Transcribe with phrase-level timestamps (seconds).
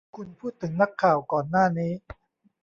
[0.15, 1.91] คุณพูดถึงนักข่าวก่อนหน้านี้?